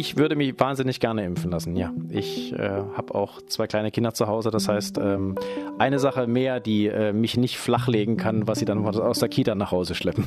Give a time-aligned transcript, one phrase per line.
[0.00, 1.92] Ich würde mich wahnsinnig gerne impfen lassen, ja.
[2.08, 2.58] Ich äh,
[2.96, 4.50] habe auch zwei kleine Kinder zu Hause.
[4.50, 5.34] Das heißt, ähm,
[5.78, 9.54] eine Sache mehr, die äh, mich nicht flachlegen kann, was sie dann aus der Kita
[9.54, 10.24] nach Hause schleppen.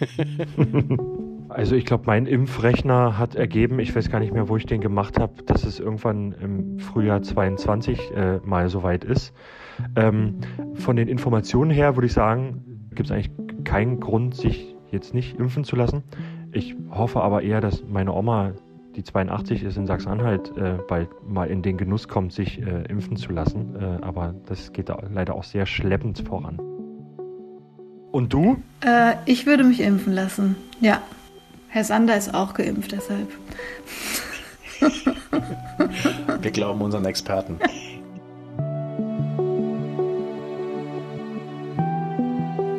[1.48, 4.80] Also ich glaube, mein Impfrechner hat ergeben, ich weiß gar nicht mehr, wo ich den
[4.80, 9.34] gemacht habe, dass es irgendwann im Frühjahr 22 äh, mal soweit ist.
[9.94, 10.36] Ähm,
[10.72, 13.32] von den Informationen her würde ich sagen, gibt es eigentlich
[13.64, 16.04] keinen Grund, sich jetzt nicht impfen zu lassen.
[16.52, 18.52] Ich hoffe aber eher, dass meine Oma,
[18.96, 23.16] die 82 ist in Sachsen-Anhalt, äh, bald mal in den Genuss kommt, sich äh, impfen
[23.16, 23.74] zu lassen.
[23.76, 26.58] Äh, aber das geht leider auch sehr schleppend voran.
[28.10, 28.62] Und du?
[28.84, 31.00] Äh, ich würde mich impfen lassen, ja.
[31.68, 33.28] Herr Sander ist auch geimpft, deshalb.
[36.40, 37.58] Wir glauben unseren Experten.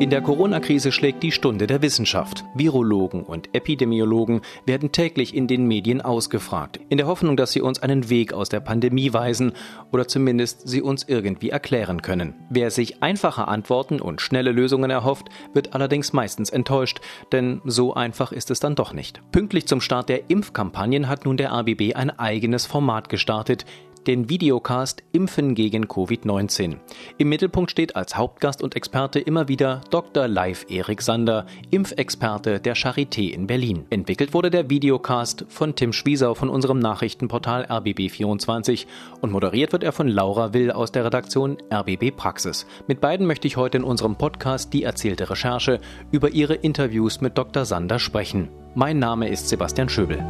[0.04, 2.44] In der Corona-Krise schlägt die Stunde der Wissenschaft.
[2.56, 7.82] Virologen und Epidemiologen werden täglich in den Medien ausgefragt, in der Hoffnung, dass sie uns
[7.82, 9.54] einen Weg aus der Pandemie weisen
[9.94, 12.34] oder zumindest sie uns irgendwie erklären können.
[12.50, 17.00] Wer sich einfache Antworten und schnelle Lösungen erhofft, wird allerdings meistens enttäuscht,
[17.32, 19.22] denn so einfach ist es dann doch nicht.
[19.32, 23.66] Pünktlich zum Start der Impfkampagnen hat nun der ABB ein eigenes Format gestartet,
[24.08, 26.78] den Videocast Impfen gegen Covid-19.
[27.18, 30.28] Im Mittelpunkt steht als Hauptgast und Experte immer wieder Dr.
[30.28, 33.86] Live Erik Sander, Impfexperte der Charité in Berlin.
[33.90, 38.86] Entwickelt wurde der Videocast von Tim Schwiesau von unserem Nachrichtenportal RBB24
[39.22, 42.66] und moderiert wird er von Laura Will aus der Redaktion RBB Praxis.
[42.88, 45.80] Mit beiden möchte ich heute in unserem Podcast Die erzählte Recherche
[46.12, 47.66] über ihre Interviews mit Dr.
[47.66, 48.50] Sander sprechen.
[48.76, 50.24] Mein Name ist Sebastian Schöbel.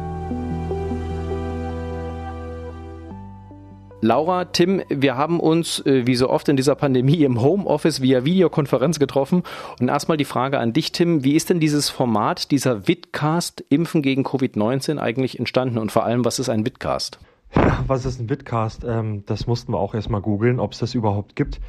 [4.04, 8.26] Laura, Tim, wir haben uns äh, wie so oft in dieser Pandemie im Homeoffice via
[8.26, 9.44] Videokonferenz getroffen.
[9.80, 14.02] Und erstmal die Frage an dich, Tim, wie ist denn dieses Format, dieser Vidcast Impfen
[14.02, 17.18] gegen Covid-19 eigentlich entstanden und vor allem, was ist ein Vidcast?
[17.86, 18.84] Was ist ein Vidcast?
[18.84, 21.60] Ähm, das mussten wir auch erstmal googeln, ob es das überhaupt gibt.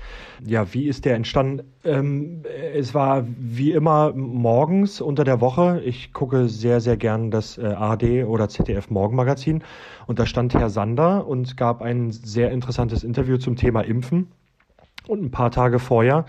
[0.46, 1.64] Ja, wie ist der entstanden?
[1.84, 5.82] Ähm, es war wie immer morgens unter der Woche.
[5.86, 9.64] Ich gucke sehr, sehr gern das äh, ARD oder ZDF Morgenmagazin.
[10.08, 14.28] Und da stand Herr Sander und gab ein sehr interessantes Interview zum Thema Impfen.
[15.08, 16.26] Und ein paar Tage vorher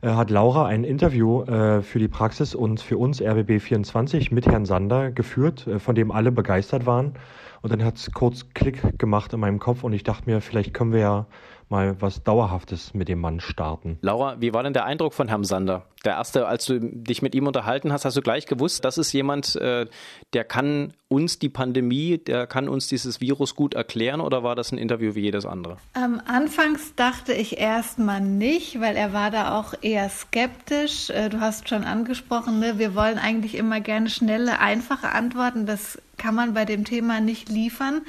[0.00, 4.64] äh, hat Laura ein Interview äh, für die Praxis und für uns RBB24 mit Herrn
[4.64, 7.14] Sander geführt, äh, von dem alle begeistert waren.
[7.62, 10.74] Und dann hat es kurz Klick gemacht in meinem Kopf und ich dachte mir, vielleicht
[10.74, 11.26] können wir ja
[11.68, 13.98] mal was Dauerhaftes mit dem Mann starten.
[14.00, 15.86] Laura, wie war denn der Eindruck von Herrn Sander?
[16.04, 19.12] Der erste, als du dich mit ihm unterhalten hast, hast du gleich gewusst, das ist
[19.12, 19.86] jemand, äh,
[20.34, 24.72] der kann uns die Pandemie, der kann uns dieses Virus gut erklären oder war das
[24.72, 25.78] ein Interview wie jedes andere?
[25.96, 31.08] Ähm, anfangs dachte ich erstmal nicht, weil er war da auch eher skeptisch.
[31.10, 32.78] Äh, du hast schon angesprochen, ne?
[32.78, 35.64] wir wollen eigentlich immer gerne schnelle, einfache Antworten.
[35.64, 38.02] Das kann man bei dem Thema nicht liefern.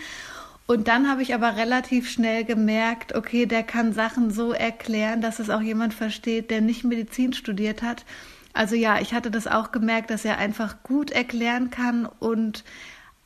[0.68, 5.40] Und dann habe ich aber relativ schnell gemerkt, okay, der kann Sachen so erklären, dass
[5.40, 8.04] es auch jemand versteht, der nicht Medizin studiert hat.
[8.54, 12.64] Also ja, ich hatte das auch gemerkt, dass er einfach gut erklären kann und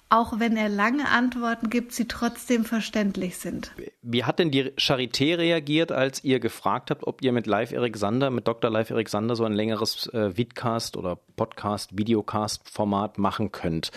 [0.09, 3.71] auch wenn er lange Antworten gibt, sie trotzdem verständlich sind.
[4.01, 7.95] Wie hat denn die Charité reagiert, als ihr gefragt habt, ob ihr mit Live Erik
[7.95, 8.71] Sander, mit Dr.
[8.71, 13.91] Live Erik Sander so ein längeres äh, Vidcast oder Podcast, Videocast-Format machen könnt?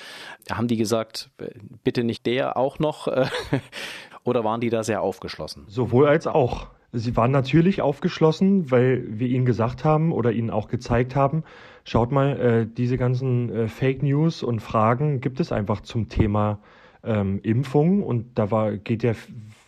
[0.51, 1.51] Haben die gesagt, äh,
[1.83, 3.09] bitte nicht der auch noch?
[3.09, 3.27] Äh,
[4.25, 5.65] oder waren die da sehr aufgeschlossen?
[5.69, 6.69] Sowohl als auch.
[6.95, 11.43] Sie waren natürlich aufgeschlossen, weil wir ihnen gesagt haben oder ihnen auch gezeigt haben,
[11.85, 16.59] schaut mal, äh, diese ganzen äh, Fake News und Fragen gibt es einfach zum Thema
[17.03, 19.15] ähm, Impfung und da war, geht ja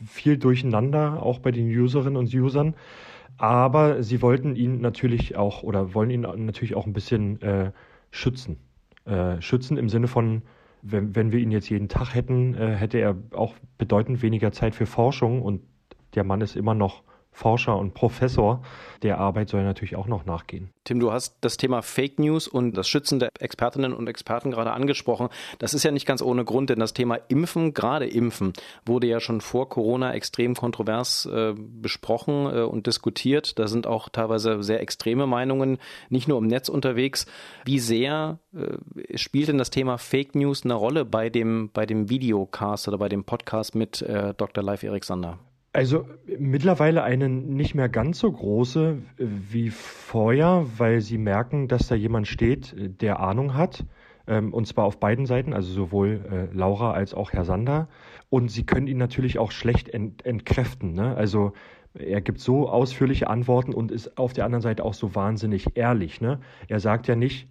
[0.07, 2.75] viel durcheinander, auch bei den Userinnen und Usern.
[3.39, 7.73] Aber sie wollten ihn natürlich auch oder wollen ihn natürlich auch ein bisschen äh,
[8.11, 8.59] schützen.
[9.07, 10.43] Äh, schützen im Sinne von,
[10.83, 14.75] wenn, wenn wir ihn jetzt jeden Tag hätten, äh, hätte er auch bedeutend weniger Zeit
[14.75, 15.63] für Forschung und
[16.15, 17.03] der Mann ist immer noch
[17.35, 18.63] Forscher und Professor.
[19.03, 20.71] Der Arbeit soll natürlich auch noch nachgehen.
[20.85, 24.73] Tim, du hast das Thema Fake News und das Schützen der Expertinnen und Experten gerade
[24.73, 25.29] angesprochen.
[25.59, 28.53] Das ist ja nicht ganz ohne Grund, denn das Thema Impfen, gerade Impfen,
[28.87, 33.59] wurde ja schon vor Corona extrem kontrovers äh, besprochen äh, und diskutiert.
[33.59, 35.79] Da sind auch teilweise sehr extreme Meinungen,
[36.11, 37.27] nicht nur im Netz unterwegs.
[37.65, 42.09] Wie sehr äh, spielt denn das Thema Fake News eine Rolle bei dem, bei dem
[42.09, 44.63] Videocast oder bei dem Podcast mit äh, Dr.
[44.63, 45.41] Live Erik Sander?
[45.75, 46.07] Also
[46.39, 51.97] mittlerweile eine nicht mehr ganz so große äh, wie vorher, weil sie merken, dass da
[51.97, 53.85] jemand steht, der Ahnung hat.
[54.29, 57.89] Ähm, und zwar auf beiden Seiten, also sowohl äh, Laura als auch Herr Sander.
[58.31, 60.93] Und sie können ihn natürlich auch schlecht ent entkräften.
[60.95, 61.17] Ne?
[61.17, 61.55] Also
[61.93, 66.21] er gibt so ausführliche Antworten und ist auf der anderen Seite auch so wahnsinnig ehrlich.
[66.21, 66.39] Ne?
[66.69, 67.49] Er sagt ja nicht,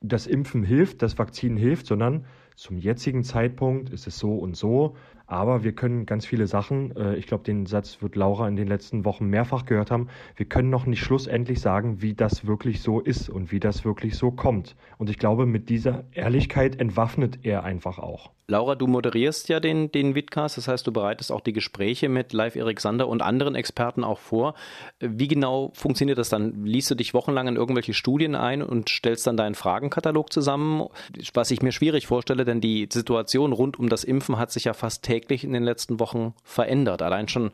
[0.00, 2.24] das Impfen hilft, das Vakzin hilft, sondern
[2.56, 4.96] zum jetzigen Zeitpunkt ist es so und so,
[5.30, 8.66] aber wir können ganz viele Sachen, äh, ich glaube, den Satz wird Laura in den
[8.66, 13.00] letzten Wochen mehrfach gehört haben, wir können noch nicht schlussendlich sagen, wie das wirklich so
[13.00, 14.74] ist und wie das wirklich so kommt.
[14.98, 18.32] Und ich glaube, mit dieser Ehrlichkeit entwaffnet er einfach auch.
[18.50, 22.32] Laura, du moderierst ja den, den Vidcast, das heißt, du bereitest auch die Gespräche mit
[22.32, 24.54] Live Erik Sander und anderen Experten auch vor.
[24.98, 26.64] Wie genau funktioniert das dann?
[26.64, 30.88] Liest du dich wochenlang in irgendwelche Studien ein und stellst dann deinen Fragenkatalog zusammen?
[31.32, 34.74] Was ich mir schwierig vorstelle, denn die Situation rund um das Impfen hat sich ja
[34.74, 37.02] fast täglich in den letzten Wochen verändert.
[37.02, 37.52] Allein schon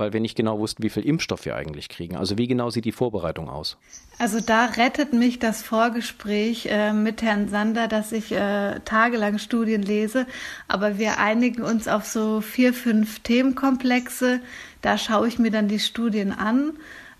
[0.00, 2.16] weil wir nicht genau wussten, wie viel Impfstoff wir eigentlich kriegen.
[2.16, 3.76] Also wie genau sieht die Vorbereitung aus?
[4.18, 9.82] Also da rettet mich das Vorgespräch äh, mit Herrn Sander, dass ich äh, tagelang Studien
[9.82, 10.26] lese,
[10.66, 14.40] aber wir einigen uns auf so vier, fünf Themenkomplexe.
[14.82, 16.72] Da schaue ich mir dann die Studien an,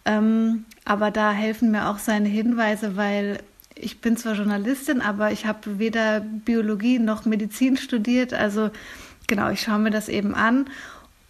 [0.05, 3.41] ähm, aber da helfen mir auch seine Hinweise, weil
[3.75, 8.71] ich bin zwar Journalistin, aber ich habe weder Biologie noch Medizin studiert, also
[9.27, 10.67] genau, ich schaue mir das eben an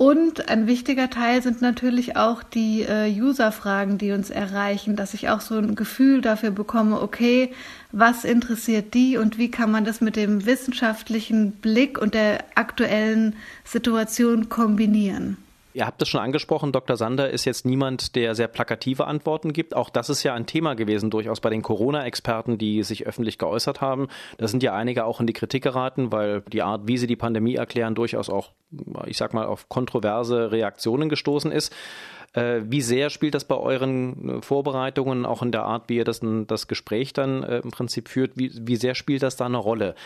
[0.01, 5.29] und ein wichtiger Teil sind natürlich auch die äh, User-Fragen, die uns erreichen, dass ich
[5.29, 7.53] auch so ein Gefühl dafür bekomme, okay,
[7.93, 13.37] was interessiert die und wie kann man das mit dem wissenschaftlichen Blick und der aktuellen
[13.63, 15.37] Situation kombinieren.
[15.73, 16.97] Ihr habt es schon angesprochen, Dr.
[16.97, 19.77] Sander ist jetzt niemand, der sehr plakative Antworten gibt.
[19.77, 23.81] Auch das ist ja ein Thema gewesen, durchaus bei den Corona-Experten, die sich öffentlich geäußert
[23.81, 24.09] haben.
[24.39, 27.17] Da sind ja einige auch in die Kritik geraten, weil die Art, wie sie die
[27.17, 28.51] Pandemie erklären, durchaus auch,
[29.07, 31.73] ich sag mal, auf kontroverse Reaktionen gestoßen ist.
[32.33, 36.05] Äh, wie sehr spielt das bei euren äh, Vorbereitungen, auch in der Art, wie ihr
[36.05, 39.57] das, das Gespräch dann äh, im Prinzip führt, wie, wie sehr spielt das da eine
[39.57, 39.97] Rolle?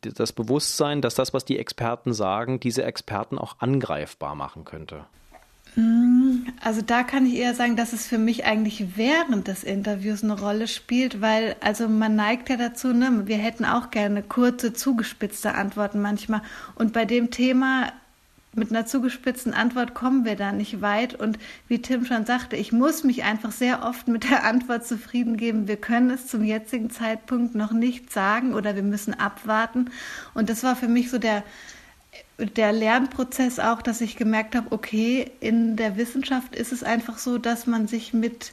[0.00, 5.06] Das Bewusstsein, dass das, was die Experten sagen, diese Experten auch angreifbar machen könnte?
[5.74, 10.22] Mm, also da kann ich eher sagen, dass es für mich eigentlich während des Interviews
[10.22, 14.72] eine Rolle spielt, weil also man neigt ja dazu, ne, wir hätten auch gerne kurze,
[14.72, 16.42] zugespitzte Antworten manchmal.
[16.76, 17.92] Und bei dem Thema
[18.56, 21.14] mit einer zugespitzten Antwort kommen wir da nicht weit.
[21.14, 21.38] Und
[21.68, 25.68] wie Tim schon sagte, ich muss mich einfach sehr oft mit der Antwort zufrieden geben.
[25.68, 29.90] Wir können es zum jetzigen Zeitpunkt noch nicht sagen oder wir müssen abwarten.
[30.34, 31.42] Und das war für mich so der,
[32.38, 37.38] der Lernprozess auch, dass ich gemerkt habe, okay, in der Wissenschaft ist es einfach so,
[37.38, 38.52] dass man sich mit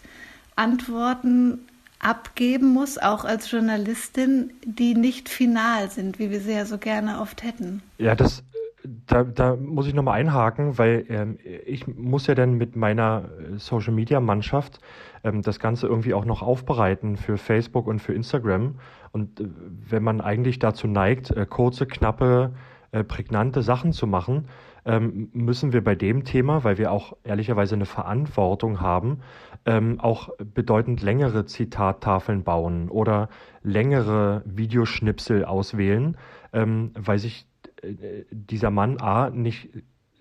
[0.55, 1.59] Antworten
[1.99, 7.21] abgeben muss, auch als Journalistin, die nicht final sind, wie wir sie ja so gerne
[7.21, 7.81] oft hätten.
[7.97, 8.43] Ja, das
[8.83, 13.57] da, da muss ich nochmal einhaken, weil ähm, ich muss ja dann mit meiner äh,
[13.57, 14.79] Social Media Mannschaft
[15.23, 18.75] ähm, das Ganze irgendwie auch noch aufbereiten für Facebook und für Instagram.
[19.11, 19.47] Und äh,
[19.89, 22.53] wenn man eigentlich dazu neigt, äh, kurze, knappe,
[22.91, 24.47] äh, prägnante Sachen zu machen,
[24.85, 29.19] ähm, müssen wir bei dem Thema, weil wir auch ehrlicherweise eine Verantwortung haben,
[29.65, 33.29] ähm, auch bedeutend längere Zitattafeln bauen oder
[33.61, 36.17] längere Videoschnipsel auswählen,
[36.51, 37.47] ähm, weil sich
[38.31, 39.69] dieser Mann A nicht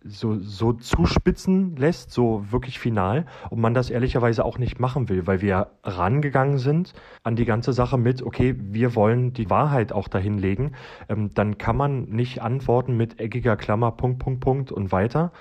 [0.05, 5.27] so, so zuspitzen lässt, so wirklich final, und man das ehrlicherweise auch nicht machen will,
[5.27, 6.93] weil wir rangegangen sind
[7.23, 10.75] an die ganze Sache mit, okay, wir wollen die Wahrheit auch dahinlegen,
[11.09, 15.33] ähm, dann kann man nicht antworten mit eckiger Klammer, Punkt, Punkt, Punkt und weiter,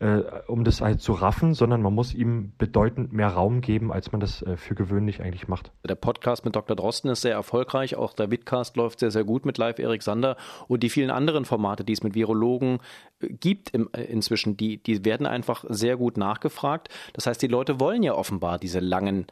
[0.00, 4.12] äh, um das halt zu raffen, sondern man muss ihm bedeutend mehr Raum geben, als
[4.12, 5.72] man das äh, für gewöhnlich eigentlich macht.
[5.86, 6.74] Der Podcast mit Dr.
[6.74, 10.36] Drosten ist sehr erfolgreich, auch der Vidcast läuft sehr, sehr gut mit Live Erik Sander
[10.68, 12.78] und die vielen anderen Formate, die es mit Virologen
[13.20, 16.88] äh, gibt im, äh, inzwischen, die, die werden einfach sehr gut nachgefragt.
[17.12, 19.26] Das heißt, die Leute wollen ja offenbar diese langen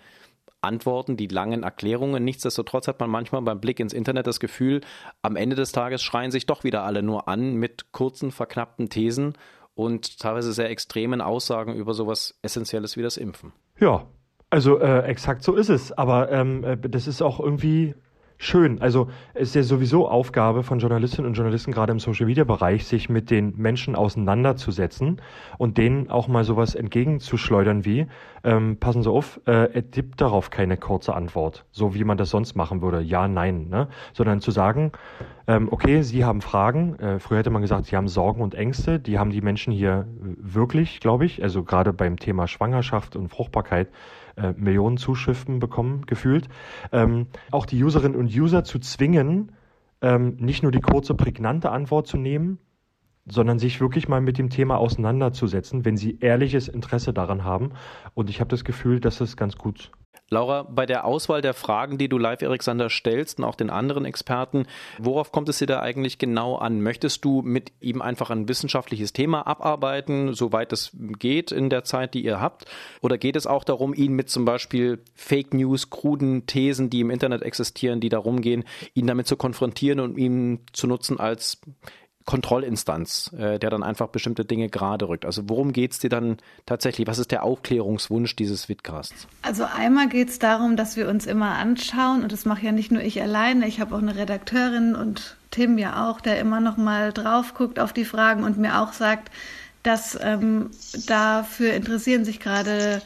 [0.60, 2.24] Antworten, die langen Erklärungen.
[2.24, 4.82] Nichtsdestotrotz hat man manchmal beim Blick ins Internet das Gefühl,
[5.22, 9.34] am Ende des Tages schreien sich doch wieder alle nur an mit kurzen, verknappten Thesen
[9.78, 13.52] und teilweise sehr extremen Aussagen über sowas Essentielles wie das Impfen.
[13.78, 14.06] Ja,
[14.50, 15.92] also äh, exakt so ist es.
[15.92, 17.94] Aber ähm, äh, das ist auch irgendwie
[18.38, 18.80] schön.
[18.80, 23.30] Also es ist ja sowieso Aufgabe von Journalistinnen und Journalisten, gerade im Social-Media-Bereich, sich mit
[23.30, 25.20] den Menschen auseinanderzusetzen
[25.58, 28.06] und denen auch mal sowas entgegenzuschleudern wie,
[28.44, 32.30] ähm, passen Sie auf, äh, er gibt darauf keine kurze Antwort, so wie man das
[32.30, 33.88] sonst machen würde, ja, nein, ne?
[34.12, 34.92] sondern zu sagen,
[35.48, 39.00] ähm, okay, Sie haben Fragen, äh, früher hätte man gesagt, Sie haben Sorgen und Ängste,
[39.00, 43.88] die haben die Menschen hier wirklich, glaube ich, also gerade beim Thema Schwangerschaft und Fruchtbarkeit,
[44.38, 46.48] äh, Millionen Zuschriften bekommen, gefühlt.
[46.92, 49.52] Ähm, auch die Userinnen und User zu zwingen,
[50.00, 52.58] ähm, nicht nur die kurze, prägnante Antwort zu nehmen,
[53.30, 57.72] sondern sich wirklich mal mit dem Thema auseinanderzusetzen, wenn sie ehrliches Interesse daran haben.
[58.14, 59.90] Und ich habe das Gefühl, dass es ganz gut
[60.30, 64.04] Laura, bei der Auswahl der Fragen, die du live Alexander stellst und auch den anderen
[64.04, 64.66] Experten,
[64.98, 66.82] worauf kommt es dir da eigentlich genau an?
[66.82, 72.12] Möchtest du mit ihm einfach ein wissenschaftliches Thema abarbeiten, soweit es geht in der Zeit,
[72.12, 72.66] die ihr habt?
[73.00, 77.10] Oder geht es auch darum, ihn mit zum Beispiel Fake News, kruden Thesen, die im
[77.10, 81.62] Internet existieren, die darum gehen, ihn damit zu konfrontieren und ihn zu nutzen als
[82.28, 85.24] Kontrollinstanz, äh, der dann einfach bestimmte Dinge gerade rückt.
[85.24, 87.06] Also worum geht es dir dann tatsächlich?
[87.06, 89.26] Was ist der Aufklärungswunsch dieses Vidcasts?
[89.40, 92.92] Also einmal geht es darum, dass wir uns immer anschauen und das mache ja nicht
[92.92, 96.76] nur ich alleine, ich habe auch eine Redakteurin und Tim ja auch, der immer noch
[96.76, 99.32] mal drauf guckt auf die Fragen und mir auch sagt,
[99.82, 100.68] dass ähm,
[101.06, 103.00] dafür interessieren sich gerade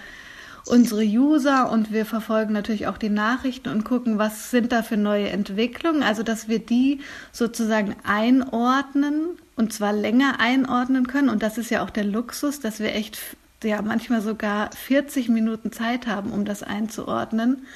[0.67, 4.97] unsere User und wir verfolgen natürlich auch die Nachrichten und gucken, was sind da für
[4.97, 6.03] neue Entwicklungen.
[6.03, 7.01] Also, dass wir die
[7.33, 11.29] sozusagen einordnen und zwar länger einordnen können.
[11.29, 13.19] Und das ist ja auch der Luxus, dass wir echt
[13.65, 17.67] ja manchmal sogar 40 Minuten Zeit haben, um das einzuordnen.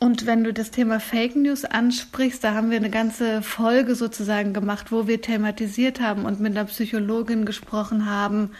[0.00, 4.52] Und wenn du das Thema Fake News ansprichst, da haben wir eine ganze Folge sozusagen
[4.52, 8.50] gemacht, wo wir thematisiert haben und mit einer Psychologin gesprochen haben,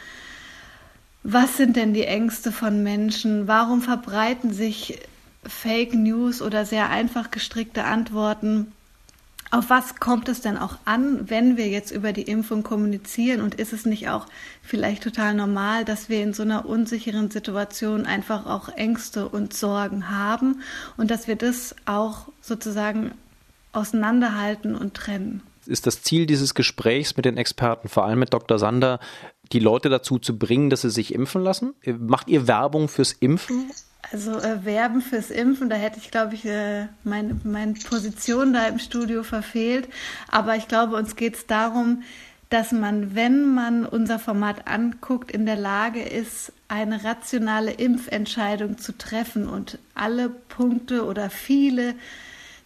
[1.30, 3.46] was sind denn die Ängste von Menschen?
[3.46, 4.98] Warum verbreiten sich
[5.44, 8.72] Fake News oder sehr einfach gestrickte Antworten?
[9.50, 13.42] Auf was kommt es denn auch an, wenn wir jetzt über die Impfung kommunizieren?
[13.42, 14.26] Und ist es nicht auch
[14.62, 20.08] vielleicht total normal, dass wir in so einer unsicheren Situation einfach auch Ängste und Sorgen
[20.08, 20.62] haben
[20.96, 23.12] und dass wir das auch sozusagen
[23.72, 25.42] auseinanderhalten und trennen?
[25.66, 28.58] Ist das Ziel dieses Gesprächs mit den Experten, vor allem mit Dr.
[28.58, 29.00] Sander,
[29.52, 31.74] die Leute dazu zu bringen, dass sie sich impfen lassen?
[31.98, 33.70] Macht ihr Werbung fürs Impfen?
[34.10, 38.66] Also äh, Werben fürs Impfen, da hätte ich, glaube ich, äh, meine, meine Position da
[38.66, 39.88] im Studio verfehlt.
[40.30, 42.02] Aber ich glaube, uns geht es darum,
[42.48, 48.96] dass man, wenn man unser Format anguckt, in der Lage ist, eine rationale Impfentscheidung zu
[48.96, 51.94] treffen und alle Punkte oder viele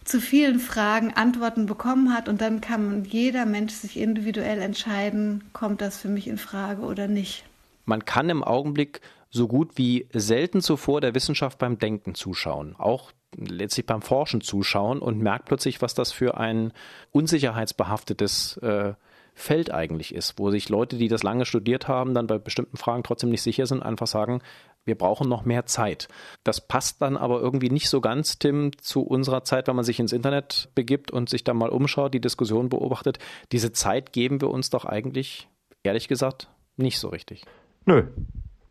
[0.03, 5.81] zu vielen Fragen Antworten bekommen hat und dann kann jeder Mensch sich individuell entscheiden, kommt
[5.81, 7.43] das für mich in Frage oder nicht.
[7.85, 13.11] Man kann im Augenblick so gut wie selten zuvor der Wissenschaft beim Denken zuschauen, auch
[13.35, 16.71] letztlich beim Forschen zuschauen und merkt plötzlich, was das für ein
[17.11, 18.93] unsicherheitsbehaftetes äh,
[19.35, 23.03] Feld eigentlich ist, wo sich Leute, die das lange studiert haben, dann bei bestimmten Fragen
[23.03, 24.41] trotzdem nicht sicher sind, einfach sagen,
[24.85, 26.07] wir brauchen noch mehr Zeit.
[26.43, 29.99] Das passt dann aber irgendwie nicht so ganz, Tim, zu unserer Zeit, wenn man sich
[29.99, 33.19] ins Internet begibt und sich da mal umschaut, die Diskussion beobachtet.
[33.51, 35.47] Diese Zeit geben wir uns doch eigentlich,
[35.83, 37.43] ehrlich gesagt, nicht so richtig.
[37.85, 38.07] Nö,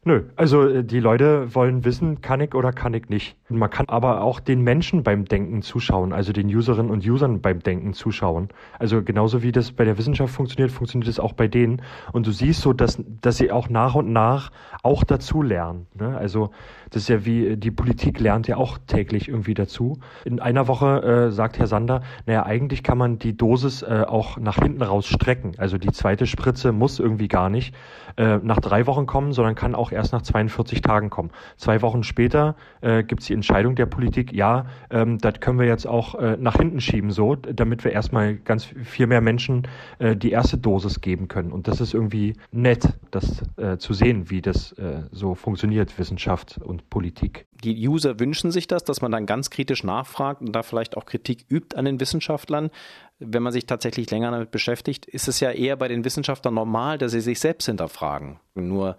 [0.04, 3.36] Nö, also äh, die Leute wollen wissen, kann ich oder kann ich nicht.
[3.48, 7.60] Man kann aber auch den Menschen beim Denken zuschauen, also den Userinnen und Usern beim
[7.60, 8.48] Denken zuschauen.
[8.80, 11.82] Also genauso wie das bei der Wissenschaft funktioniert, funktioniert es auch bei denen.
[12.10, 14.50] Und du siehst so, dass, dass sie auch nach und nach
[14.82, 15.86] auch dazu lernen.
[15.94, 16.16] Ne?
[16.16, 16.50] Also
[16.90, 20.00] das ist ja wie, die Politik lernt ja auch täglich irgendwie dazu.
[20.24, 24.36] In einer Woche äh, sagt Herr Sander, naja, eigentlich kann man die Dosis äh, auch
[24.36, 25.52] nach hinten raus strecken.
[25.58, 27.72] Also die zweite Spritze muss irgendwie gar nicht
[28.16, 31.30] äh, nach drei Wochen kommen, sondern kann auch erst nach 42 Tagen kommen.
[31.56, 35.66] Zwei Wochen später äh, gibt es die Entscheidung der Politik, ja, ähm, das können wir
[35.66, 39.68] jetzt auch äh, nach hinten schieben, so, damit wir erstmal ganz viel mehr Menschen
[39.98, 41.52] äh, die erste Dosis geben können.
[41.52, 46.58] Und das ist irgendwie nett, das äh, zu sehen, wie das äh, so funktioniert, Wissenschaft
[46.58, 47.46] und Politik.
[47.64, 51.06] Die User wünschen sich das, dass man dann ganz kritisch nachfragt und da vielleicht auch
[51.06, 52.70] Kritik übt an den Wissenschaftlern.
[53.18, 56.98] Wenn man sich tatsächlich länger damit beschäftigt, ist es ja eher bei den Wissenschaftlern normal,
[56.98, 58.40] dass sie sich selbst hinterfragen.
[58.54, 58.96] Nur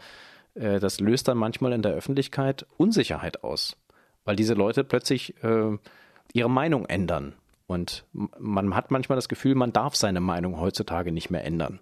[0.55, 3.77] äh, das löst dann manchmal in der Öffentlichkeit Unsicherheit aus,
[4.25, 5.77] weil diese Leute plötzlich äh,
[6.33, 7.33] ihre Meinung ändern.
[7.67, 11.79] Und man hat manchmal das Gefühl, man darf seine Meinung heutzutage nicht mehr ändern.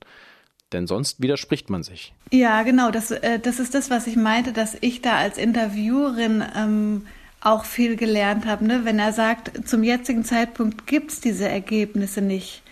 [0.71, 2.13] Denn sonst widerspricht man sich.
[2.31, 2.91] Ja, genau.
[2.91, 7.07] Das, äh, das ist das, was ich meinte, dass ich da als Interviewerin ähm,
[7.41, 8.65] auch viel gelernt habe.
[8.65, 8.85] Ne?
[8.85, 12.63] Wenn er sagt, zum jetzigen Zeitpunkt gibt es diese Ergebnisse nicht,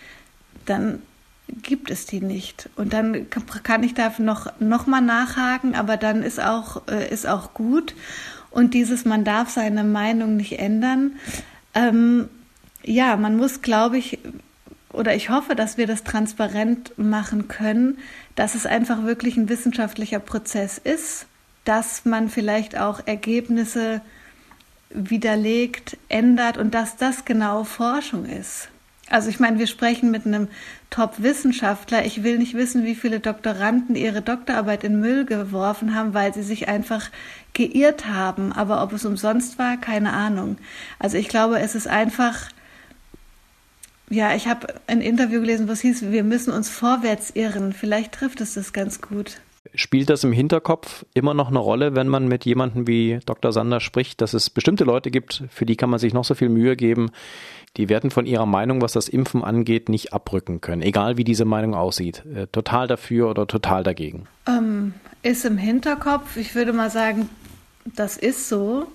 [0.64, 1.02] dann
[1.62, 2.68] gibt es die nicht.
[2.76, 3.26] Und dann
[3.62, 7.94] kann ich da noch, noch mal nachhaken, aber dann ist auch, äh, ist auch gut.
[8.50, 11.12] Und dieses, man darf seine Meinung nicht ändern.
[11.74, 12.28] Ähm,
[12.82, 14.18] ja, man muss, glaube ich,
[14.92, 17.98] oder ich hoffe, dass wir das transparent machen können,
[18.34, 21.26] dass es einfach wirklich ein wissenschaftlicher Prozess ist,
[21.64, 24.00] dass man vielleicht auch Ergebnisse
[24.90, 28.69] widerlegt, ändert und dass das genau Forschung ist.
[29.10, 30.48] Also ich meine, wir sprechen mit einem
[30.88, 32.06] Top-Wissenschaftler.
[32.06, 36.44] Ich will nicht wissen, wie viele Doktoranden ihre Doktorarbeit in Müll geworfen haben, weil sie
[36.44, 37.10] sich einfach
[37.52, 38.52] geirrt haben.
[38.52, 40.56] Aber ob es umsonst war, keine Ahnung.
[40.98, 42.48] Also ich glaube, es ist einfach
[44.12, 47.72] ja, ich habe ein Interview gelesen, wo es hieß, wir müssen uns vorwärts irren.
[47.72, 49.40] Vielleicht trifft es das ganz gut.
[49.74, 53.52] Spielt das im Hinterkopf immer noch eine Rolle, wenn man mit jemandem wie Dr.
[53.52, 56.48] Sander spricht, dass es bestimmte Leute gibt, für die kann man sich noch so viel
[56.48, 57.10] Mühe geben,
[57.76, 61.44] die werden von ihrer Meinung, was das Impfen angeht, nicht abrücken können, egal wie diese
[61.44, 62.24] Meinung aussieht.
[62.34, 64.26] Äh, total dafür oder total dagegen.
[64.46, 66.36] Ähm, ist im Hinterkopf.
[66.36, 67.28] Ich würde mal sagen,
[67.84, 68.86] das ist so.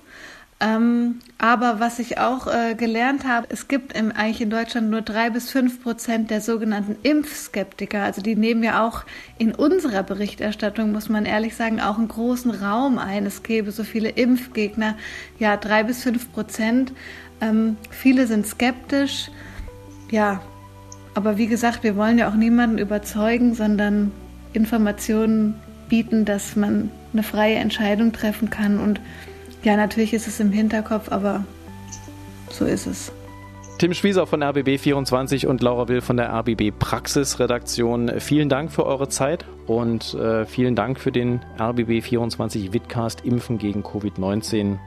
[0.66, 5.04] Ähm, aber was ich auch äh, gelernt habe, es gibt im, eigentlich in Deutschland nur
[5.04, 8.02] drei bis fünf Prozent der sogenannten Impfskeptiker.
[8.02, 9.04] Also die nehmen ja auch
[9.38, 13.28] in unserer Berichterstattung, muss man ehrlich sagen, auch einen großen Raum ein.
[13.28, 14.96] Es gäbe so viele Impfgegner.
[15.38, 16.94] Ja, drei bis fünf Prozent.
[17.42, 19.30] Ähm, viele sind skeptisch.
[20.10, 20.42] Ja,
[21.14, 24.12] aber wie gesagt, wir wollen ja auch niemanden überzeugen, sondern
[24.54, 25.56] Informationen
[25.90, 29.00] bieten, dass man eine freie Entscheidung treffen kann und
[29.66, 31.44] ja, natürlich ist es im Hinterkopf, aber
[32.50, 33.12] so ist es.
[33.78, 38.20] Tim Schwieser von RBB24 und Laura Will von der RBB Praxisredaktion.
[38.20, 43.84] Vielen Dank für eure Zeit und äh, vielen Dank für den RBB24 Vidcast Impfen gegen
[43.84, 44.78] Covid-19,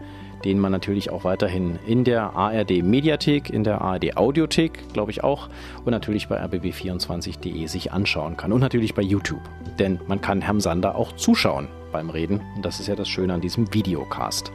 [0.44, 5.22] den man natürlich auch weiterhin in der ARD Mediathek, in der ARD Audiothek, glaube ich
[5.22, 5.50] auch,
[5.84, 9.42] und natürlich bei rbb24.de sich anschauen kann und natürlich bei YouTube.
[9.78, 12.40] Denn man kann Herrn Sander auch zuschauen beim Reden.
[12.56, 14.52] Und das ist ja das Schöne an diesem Videocast.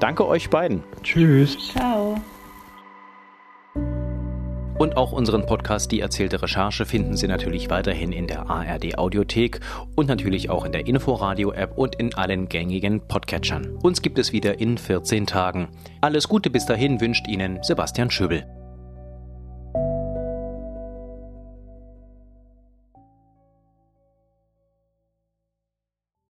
[0.00, 0.82] Danke euch beiden.
[1.02, 1.56] Tschüss.
[1.72, 2.20] Ciao.
[4.82, 9.60] Und auch unseren Podcast Die erzählte Recherche finden Sie natürlich weiterhin in der ARD Audiothek
[9.94, 13.78] und natürlich auch in der Inforadio App und in allen gängigen Podcatchern.
[13.82, 15.68] Uns gibt es wieder in 14 Tagen.
[16.00, 18.44] Alles Gute bis dahin wünscht Ihnen Sebastian Schöbel.